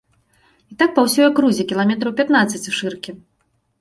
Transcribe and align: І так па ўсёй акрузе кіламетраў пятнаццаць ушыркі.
І 0.73 0.77
так 0.79 0.95
па 0.95 1.03
ўсёй 1.07 1.25
акрузе 1.31 1.65
кіламетраў 1.73 2.17
пятнаццаць 2.23 2.67
ушыркі. 2.73 3.11